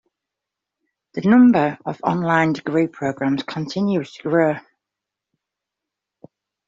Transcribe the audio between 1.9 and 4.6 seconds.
online degree programs continues to grow.